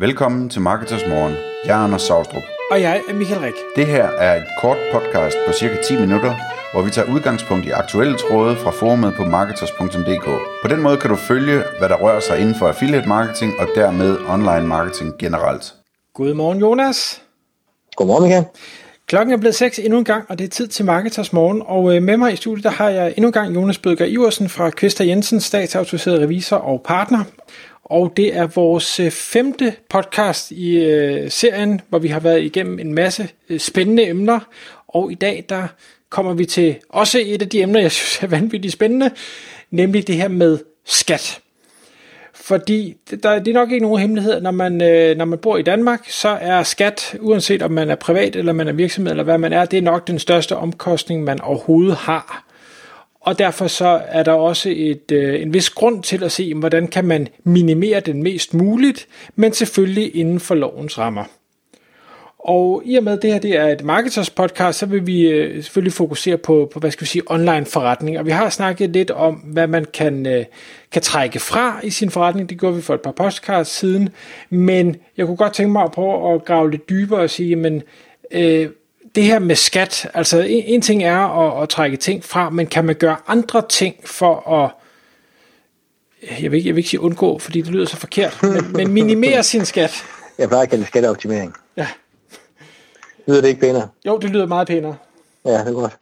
[0.00, 1.34] Velkommen til Marketers Morgen.
[1.64, 2.42] Jeg er Anders Saustrup.
[2.70, 3.54] Og jeg er Michael Rik.
[3.76, 6.34] Det her er et kort podcast på cirka 10 minutter,
[6.72, 10.24] hvor vi tager udgangspunkt i aktuelle tråde fra forumet på marketers.dk.
[10.62, 13.68] På den måde kan du følge, hvad der rører sig inden for affiliate marketing og
[13.74, 15.74] dermed online marketing generelt.
[16.14, 17.22] Godmorgen Jonas.
[17.96, 18.44] Godmorgen Michael.
[19.06, 21.62] Klokken er blevet 6 endnu en gang, og det er tid til Marketers Morgen.
[21.66, 24.48] Og øh, med mig i studiet, der har jeg endnu en gang Jonas Bødger Iversen
[24.48, 27.24] fra Kvester Jensen, statsautoriseret revisor og partner.
[27.90, 32.78] Og det er vores øh, femte podcast i øh, serien, hvor vi har været igennem
[32.78, 34.40] en masse øh, spændende emner.
[34.88, 35.66] Og i dag, der
[36.10, 39.10] kommer vi til også et af de emner, jeg synes er vanvittigt spændende,
[39.70, 41.40] nemlig det her med skat.
[42.34, 45.62] Fordi der, det er nok ikke nogen hemmelighed, når man, øh, når man bor i
[45.62, 49.38] Danmark, så er skat, uanset om man er privat eller man er virksomhed eller hvad
[49.38, 52.49] man er, det er nok den største omkostning, man overhovedet har.
[53.20, 56.88] Og derfor så er der også et, øh, en vis grund til at se, hvordan
[56.88, 61.24] kan man minimere den mest muligt, men selvfølgelig inden for lovens rammer.
[62.38, 65.28] Og i og med at det her det er et marketers podcast, så vil vi
[65.28, 68.18] øh, selvfølgelig fokusere på, på hvad skal vi sige, online forretning.
[68.18, 70.44] Og vi har snakket lidt om, hvad man kan, øh,
[70.92, 72.48] kan trække fra i sin forretning.
[72.48, 74.08] Det gjorde vi for et par podcasts siden.
[74.50, 77.82] Men jeg kunne godt tænke mig at prøve at grave lidt dybere og sige, men
[78.30, 78.68] øh,
[79.14, 82.66] det her med skat, altså en, en ting er at, at trække ting fra, men
[82.66, 84.70] kan man gøre andre ting for at
[86.42, 89.42] jeg vil, jeg vil ikke sige undgå, fordi det lyder så forkert, men, men minimere
[89.42, 90.04] sin skat.
[90.38, 91.54] Jeg plejer at kalde skatteoptimering.
[91.76, 91.86] Ja.
[93.26, 93.88] Lyder det ikke pænere?
[94.06, 94.96] Jo, det lyder meget pænere.
[95.44, 95.96] Ja, det er godt.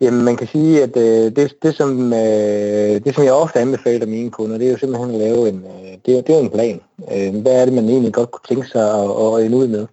[0.00, 4.06] Jamen, man kan sige, at øh, det, det, som, øh, det, som jeg ofte anbefaler
[4.06, 6.50] mine kunder, det er jo simpelthen at lave en, øh, det, er, det er en
[6.50, 6.80] plan.
[7.12, 9.86] Øh, hvad er det, man egentlig godt kunne tænke sig at, at ende ud med?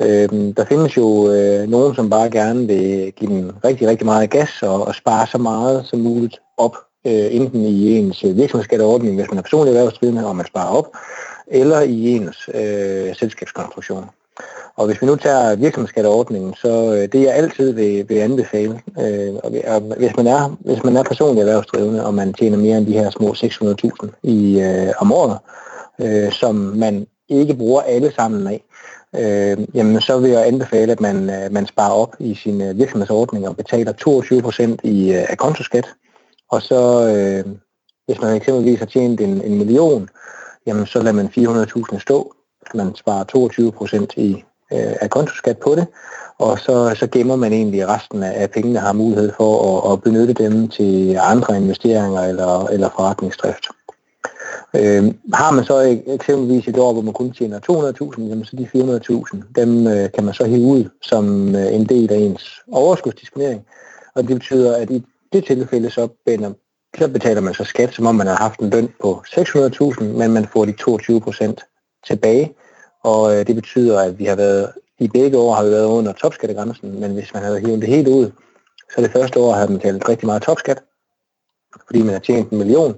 [0.00, 4.30] Øh, der findes jo øh, nogen, som bare gerne vil give dem rigtig, rigtig meget
[4.30, 6.76] gas og, og spare så meget som muligt op,
[7.06, 10.96] øh, enten i ens virksomhedsskatteordning, hvis man er personlig erhvervsdrivende, og man sparer op,
[11.46, 14.04] eller i ens øh, selskabskonstruktion.
[14.76, 19.34] Og hvis vi nu tager virksomhedsskatteordningen, så øh, det jeg altid vil, vil anbefale, øh,
[19.34, 22.92] og hvis man er hvis man er personlig erhvervsdrivende, og man tjener mere end de
[22.92, 25.38] her små 600.000 i øh, om året,
[26.00, 28.62] øh, som man ikke bruger alle sammen af,
[29.16, 32.78] øh, jamen så vil jeg anbefale, at man, øh, man sparer op i sin øh,
[32.78, 35.88] virksomhedsordning og betaler 22% i øh, kontoskat.
[36.50, 37.44] Og så, øh,
[38.06, 40.08] hvis man eksempelvis har tjent en, en million,
[40.66, 41.28] jamen så lader man
[41.92, 42.32] 400.000 stå,
[42.74, 45.86] man sparer 22% i øh, af kontoskat på det,
[46.38, 50.02] og så, så gemmer man egentlig resten af, af pengene, har mulighed for at, at
[50.02, 53.66] benytte dem til andre investeringer eller, eller forretningsdrift.
[54.76, 57.60] Øh, har man så eksempelvis et år, hvor man kun tjener
[58.18, 61.86] 200.000, jamen så de 400.000, dem øh, kan man så hive ud som øh, en
[61.86, 63.66] del af ens overskudsdisponering,
[64.14, 66.52] og det betyder, at i det tilfælde så, bænder,
[66.98, 70.32] så betaler man så skat, som om man har haft en løn på 600.000, men
[70.32, 72.54] man får de 22% tilbage,
[73.10, 76.12] og øh, det betyder, at vi har været, i begge år har vi været under
[76.12, 78.30] topskattegrænsen, men hvis man havde hivet det helt ud,
[78.94, 80.82] så det første år havde man betalt rigtig meget topskat,
[81.86, 82.94] fordi man har tjent en million,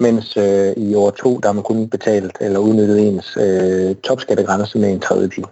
[0.00, 4.78] mens øh, i år to, der har man kun betalt eller udnyttet ens øh, topskattegrænse
[4.78, 5.44] med en tredjedel.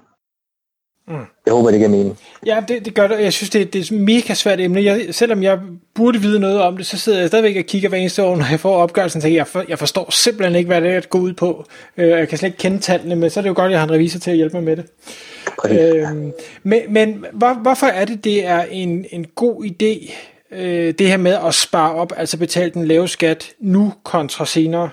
[1.09, 1.15] Mm.
[1.47, 2.19] Jeg håber, det giver mening.
[2.47, 3.21] Ja, det, det gør det.
[3.21, 4.85] Jeg synes, det, det er et mega svært emne.
[4.85, 5.59] Jeg, selvom jeg
[5.95, 8.47] burde vide noget om det, så sidder jeg stadigvæk og kigger hver eneste år, når
[8.51, 11.19] jeg får opgørelsen, og jeg, for, jeg forstår simpelthen ikke, hvad det er, at gå
[11.19, 11.65] ud på.
[11.97, 13.81] Øh, jeg kan slet ikke kende tallene, men så er det jo godt, at jeg
[13.81, 14.87] har en revisor til at hjælpe mig med det.
[15.71, 16.09] Øh,
[16.63, 20.13] men men hvor, hvorfor er det, det er en, en god idé,
[20.53, 24.91] øh, det her med at spare op, altså betale den lave skat nu kontra senere?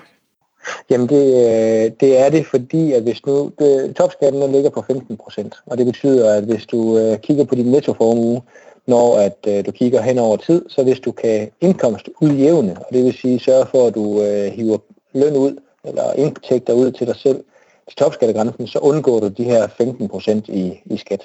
[0.90, 4.82] Jamen det, øh, det er det, fordi at hvis nu det, topskatten den ligger på
[4.86, 8.42] 15 procent, og det betyder, at hvis du øh, kigger på din nettoformue,
[8.86, 12.86] når at øh, du kigger hen over tid, så hvis du kan indkomst udjævne, og
[12.92, 14.78] det vil sige sørge for, at du øh, hiver
[15.12, 17.44] løn ud, eller indtægter ud til dig selv
[17.88, 21.22] til topskattegrænsen, så undgår du de her 15 procent i, i skat.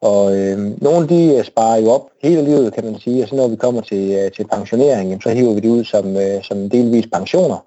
[0.00, 3.34] Og øh, nogle de øh, sparer jo op hele livet, kan man sige, og så
[3.34, 6.70] når vi kommer til, øh, til pensioneringen, så hiver vi det ud som, øh, som
[6.70, 7.64] delvis pensioner,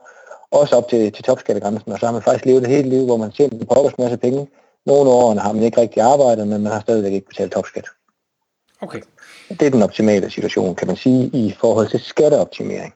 [0.52, 3.18] også op til, til topskattegrænsen, og så har man faktisk levet det hele liv, hvor
[3.18, 4.48] man tjener en pokkers masse penge.
[4.86, 7.86] Nogle år har man ikke rigtig arbejdet, men man har stadigvæk ikke betalt topskat.
[8.82, 9.02] Okay.
[9.50, 12.94] Det er den optimale situation, kan man sige, i forhold til skatteoptimering.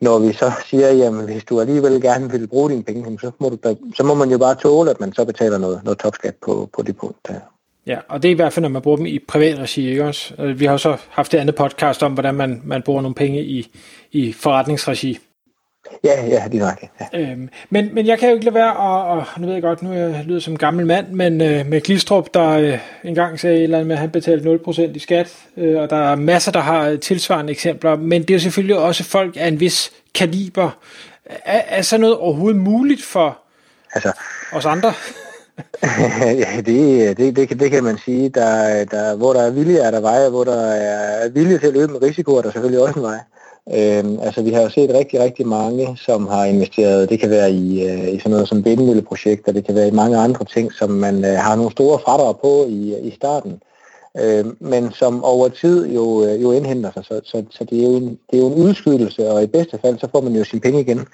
[0.00, 3.48] Når vi så siger, jamen hvis du alligevel gerne vil bruge dine penge, så må,
[3.48, 6.68] du, så må man jo bare tåle, at man så betaler noget, noget topskat på,
[6.72, 7.40] på det punkt der.
[7.86, 10.04] Ja, og det er i hvert fald, når man bruger dem i privat regi, ikke
[10.04, 10.34] også?
[10.38, 13.14] Øh, vi har jo så haft det andet podcast om, hvordan man, man bruger nogle
[13.14, 13.76] penge i,
[14.12, 15.18] i forretningsregi.
[16.04, 16.72] Ja, ja, det er
[17.12, 17.20] ja.
[17.20, 19.82] øhm, men, men jeg kan jo ikke lade være, og, og nu ved jeg godt,
[19.82, 23.56] nu jeg lyder som en gammel mand, men øh, med Glistrup, der øh, engang sagde
[23.56, 26.52] et eller andet med, at han betalte 0% i skat, øh, og der er masser,
[26.52, 30.70] der har tilsvarende eksempler, men det er jo selvfølgelig også folk af en vis kaliber.
[31.44, 33.38] Er, er så noget overhovedet muligt for
[33.94, 34.12] altså,
[34.52, 34.92] os andre?
[36.44, 38.28] ja, det, det, det, kan, det kan man sige.
[38.28, 41.72] Der, der, hvor der er vilje, er der veje, hvor der er vilje til at
[41.72, 43.18] løbe med risiko, er der selvfølgelig også en vej.
[43.70, 47.50] Øhm, altså vi har jo set rigtig, rigtig mange, som har investeret, det kan være
[47.50, 50.90] i, øh, i sådan noget som vindmølleprojekter, det kan være i mange andre ting, som
[50.90, 53.60] man øh, har nogle store fradrag på i, i starten
[54.20, 57.04] øh, men som over tid jo, øh, jo indhenter sig.
[57.04, 59.78] Så, så, så det, er jo en, det er jo en udskydelse, og i bedste
[59.82, 61.06] fald, så får man jo sine penge igen.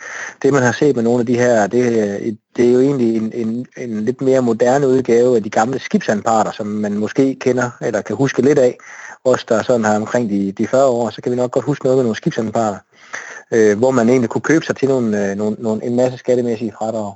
[0.42, 3.16] Det man har set med nogle af de her, det, øh, det er jo egentlig
[3.16, 7.70] en, en, en lidt mere moderne udgave af de gamle skibsanparter, som man måske kender,
[7.82, 8.76] eller kan huske lidt af.
[9.24, 11.84] Os, der sådan har omkring de, de 40 år, så kan vi nok godt huske
[11.84, 12.78] noget med nogle skibsanparter,
[13.52, 16.72] øh, hvor man egentlig kunne købe sig til nogle, øh, nogle, nogle, en masse skattemæssige
[16.72, 17.12] fradrag.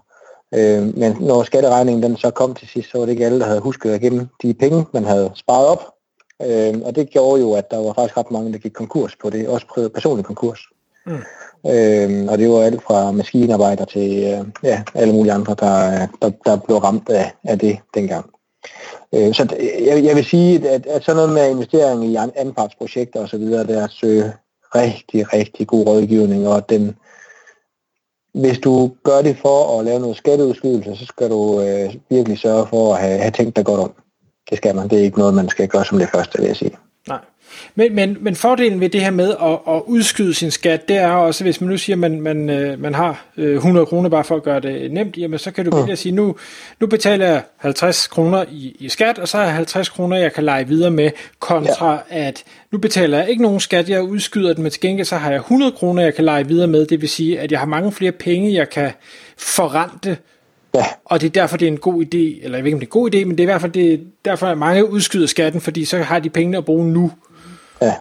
[0.54, 3.46] Øh, men når skatteregningen den så kom til sidst, så var det ikke alle, der
[3.46, 5.84] havde husket at gemme de penge, man havde sparet op.
[6.43, 9.31] Øh, og det gjorde jo, at der var faktisk ret mange, der gik konkurs på
[9.31, 10.60] det, også personlig konkurs.
[11.06, 11.22] Mm.
[11.70, 16.31] Øh, og det var alt fra maskinarbejder til øh, ja, alle mulige andre, der, der,
[16.46, 18.31] der blev ramt af, af det dengang.
[19.14, 19.56] Øh, så
[19.86, 23.84] jeg, jeg vil sige, at, at sådan noget med investering i anpartsprojekter osv., der er
[23.84, 24.32] at søge
[24.74, 26.96] rigtig, rigtig god rådgivning, og den,
[28.34, 32.66] hvis du gør det for at lave noget skatteudskydelse, så skal du øh, virkelig sørge
[32.66, 33.92] for at have, have tænkt dig godt om.
[34.50, 34.88] Det skal man.
[34.88, 36.76] Det er ikke noget, man skal gøre som det første, vil jeg sige.
[37.75, 41.08] Men, men, men fordelen ved det her med at, at udskyde sin skat, det er
[41.08, 44.25] også, hvis man nu siger, at man, man, øh, man har 100 øh, kroner bare
[44.25, 46.37] for at gøre det nemt, jamen så kan du vælge at sige, nu,
[46.81, 50.32] nu betaler jeg 50 kroner i, i skat, og så har jeg 50 kroner, jeg
[50.32, 52.26] kan lege videre med, kontra ja.
[52.26, 55.31] at nu betaler jeg ikke nogen skat, jeg udskyder den, men til gengæld så har
[55.31, 57.93] jeg 100 kroner, jeg kan lege videre med, det vil sige, at jeg har mange
[57.93, 58.90] flere penge, jeg kan
[59.38, 60.16] forrente,
[60.75, 60.84] Ja.
[61.05, 62.87] Og det er derfor, det er en god idé, eller jeg ved ikke, om det
[62.87, 65.26] er en god idé, men det er i hvert fald det, derfor, at mange udskyder
[65.26, 67.12] skatten, fordi så har de penge at bruge nu.
[67.82, 67.94] Ja.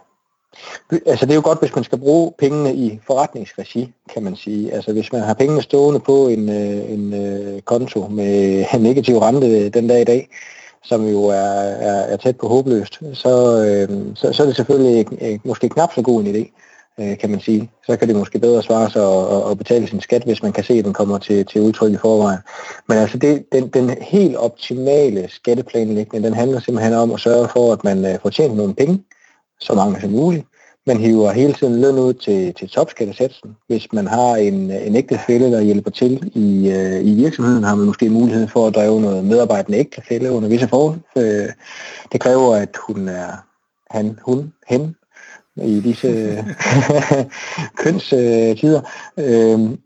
[1.05, 4.73] Altså det er jo godt, hvis man skal bruge pengene i forretningsregi, kan man sige.
[4.73, 9.17] Altså hvis man har pengene stående på en, øh, en, en konto med en negativ
[9.17, 10.29] rente den dag i dag,
[10.83, 15.05] som jo er, er, er tæt på håbløst, så, øh, så, så er det selvfølgelig
[15.43, 16.51] måske knap så god en idé,
[17.01, 17.71] øh, kan man sige.
[17.85, 20.63] Så kan det måske bedre svare sig at, at betale sin skat, hvis man kan
[20.63, 22.39] se, at den kommer til, til udtryk i forvejen.
[22.87, 27.73] Men altså det, den, den helt optimale skatteplanlægning, den handler simpelthen om at sørge for,
[27.73, 29.03] at man får tjent nogle penge,
[29.61, 30.45] så mange som muligt.
[30.87, 33.55] Man hiver hele tiden løn ud til, til topskattesatsen.
[33.67, 37.85] Hvis man har en, en ægtefælle, der hjælper til i, øh, i virksomheden, har man
[37.85, 40.99] måske mulighed for at drive noget medarbejdende ægtefælle under visse forhold.
[41.17, 41.49] Øh,
[42.11, 43.31] det kræver, at hun er
[43.89, 44.95] han, hun, hen
[45.55, 46.45] i disse
[47.83, 48.81] kønstider.
[49.17, 49.77] Øh,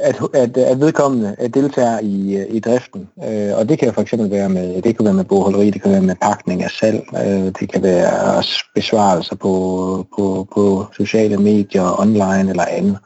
[0.00, 3.08] at, at, at vedkommende deltager i, i driften.
[3.28, 5.90] Øh, og det kan for eksempel være med, det kan være med bogholderi, det kan
[5.90, 8.42] være med pakning af salg, øh, det kan være
[8.74, 12.98] besvarelser på, på, på sociale medier, online eller andet.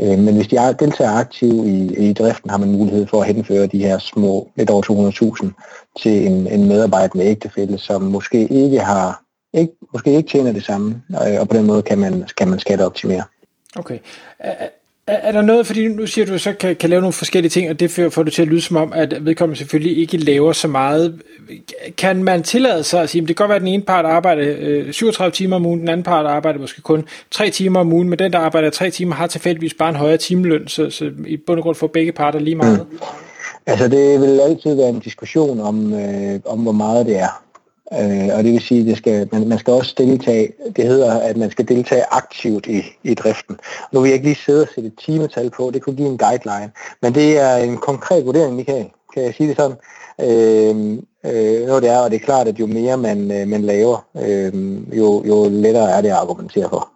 [0.00, 3.66] Øh, men hvis de deltager aktivt i, i driften, har man mulighed for at henføre
[3.66, 5.10] de her små, lidt over
[5.42, 9.25] 200.000 til en, en medarbejdende ægtefælde, som måske ikke har
[9.56, 12.58] ikke, måske ikke tjener det samme, øh, og på den måde kan man, kan man
[12.58, 13.22] skatteoptimere.
[13.76, 13.98] Okay.
[14.38, 14.68] Er,
[15.06, 17.70] er der noget, fordi nu siger du, at så kan, kan lave nogle forskellige ting,
[17.70, 20.68] og det får du til at lyde som om, at vedkommende selvfølgelig ikke laver så
[20.68, 21.20] meget.
[21.96, 24.04] Kan man tillade sig at sige, at det kan godt være, at den ene part
[24.04, 27.92] arbejder øh, 37 timer om ugen, den anden part arbejder måske kun 3 timer om
[27.92, 31.10] ugen, men den, der arbejder 3 timer, har tilfældigvis bare en højere timeløn, så, så
[31.26, 32.86] i bund og grund får begge parter lige meget.
[32.90, 32.98] Mm.
[33.66, 37.45] Altså det vil altid være en diskussion om, øh, om hvor meget det er.
[37.92, 41.36] Øh, og det vil sige, at skal, man, man skal også deltage, det hedder, at
[41.36, 43.56] man skal deltage aktivt i, i driften.
[43.92, 46.18] Nu vil jeg ikke lige sidde og sætte et timetal på, det kunne give en
[46.18, 46.70] guideline,
[47.02, 49.76] men det er en konkret vurdering, Michael, kan jeg sige det sådan.
[50.20, 50.92] Øhm,
[51.24, 53.62] øh, øh, når det er, og det er klart, at jo mere man, øh, man
[53.62, 54.52] laver, øh,
[54.98, 56.95] jo, jo lettere er det at argumentere for.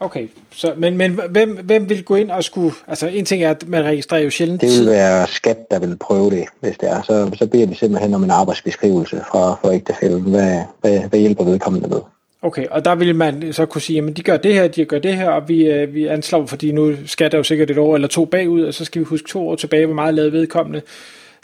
[0.00, 3.50] Okay, så, men, men hvem, hvem vil gå ind og skulle, altså en ting er,
[3.50, 6.88] at man registrerer jo sjældent Det vil være skat, der vil prøve det, hvis det
[6.90, 7.02] er.
[7.02, 10.22] Så, så beder de simpelthen om en arbejdsbeskrivelse fra, fra ægtefælden.
[10.22, 12.00] Hvad, hvad, hvad hjælper vedkommende med?
[12.42, 14.98] Okay, og der vil man så kunne sige, at de gør det her, de gør
[14.98, 17.94] det her, og vi, øh, vi anslår, fordi nu skat er jo sikkert et år
[17.94, 20.82] eller to bagud, og så skal vi huske to år tilbage, hvor meget lavede vedkommende.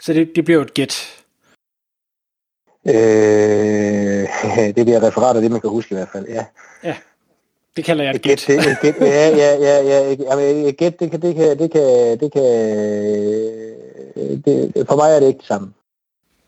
[0.01, 1.07] Så det, det bliver jo et gæt.
[2.87, 6.45] Øh, det bliver referat af det, man kan huske i hvert fald, ja.
[6.83, 6.95] Ja.
[7.77, 8.49] Det kalder jeg et gæt.
[8.49, 10.15] Ja, ja, ja, ja.
[10.19, 12.43] Jamen, gæt, det kan, det kan, det kan, det kan,
[14.45, 15.73] det, for mig er det ikke det samme.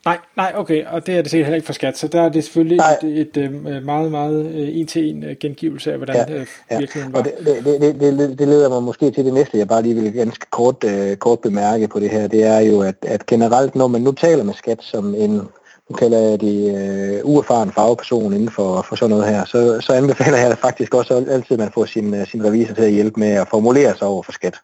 [0.06, 2.30] Nej, nej, okay, og det er det sikkert heller ikke for skat, så der er
[2.30, 2.98] det selvfølgelig nej.
[3.04, 6.80] et, et, et øh, meget, meget øh, en-til-en øh, gengivelse af, hvordan ja, ja.
[6.80, 7.20] virkeligheden var.
[7.20, 9.96] Og det, det, det, det, det leder mig måske til det næste, jeg bare lige
[9.96, 13.76] vil ganske kort, uh, kort bemærke på det her, det er jo, at, at generelt,
[13.76, 15.42] når man nu taler med skat som en
[15.90, 19.94] nu kalder jeg det øh, uerfaren fagperson inden for, for sådan noget her, så, så
[19.94, 23.20] anbefaler jeg faktisk også altid, at man får sin, øh, sin revisor til at hjælpe
[23.20, 24.58] med at formulere sig over for skat.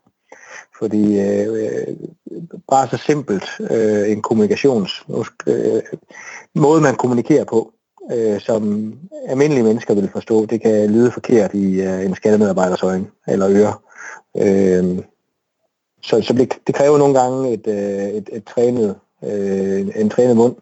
[0.79, 1.95] Fordi øh, øh,
[2.69, 5.05] bare så simpelt øh, en kommunikations
[5.47, 5.81] øh,
[6.55, 7.73] måde, man kommunikerer på,
[8.11, 8.93] øh, som
[9.27, 13.81] almindelige mennesker vil forstå, det kan lyde forkert i øh, en skattemedarbejders øjne eller ører.
[14.37, 15.03] Øh,
[16.01, 20.37] så så det, det kræver nogle gange et, øh, et, et trænet, øh, en trænet
[20.37, 20.55] mund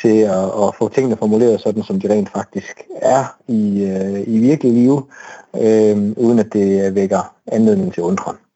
[0.00, 4.38] til at, at få tingene formuleret sådan, som de rent faktisk er i, øh, i
[4.38, 5.10] virkelig liv,
[5.54, 8.36] øh, uden at det vækker anledning til undren.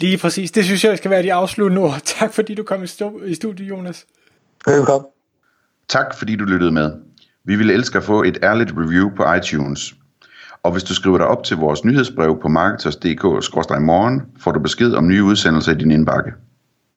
[0.00, 0.50] Lige præcis.
[0.50, 2.00] Det synes jeg skal være de afsluttende ord.
[2.20, 4.06] Tak fordi du kom i, stu- i studiet, Jonas.
[4.66, 5.10] Velkommen.
[5.88, 6.92] Tak fordi du lyttede med.
[7.44, 9.94] Vi ville elske at få et ærligt review på iTunes.
[10.62, 15.08] Og hvis du skriver dig op til vores nyhedsbrev på marketers.dk-morgen, får du besked om
[15.08, 16.32] nye udsendelser i din indbakke.